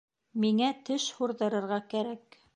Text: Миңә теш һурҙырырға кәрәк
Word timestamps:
Миңә 0.45 0.69
теш 0.89 1.05
һурҙырырға 1.19 1.81
кәрәк 1.95 2.43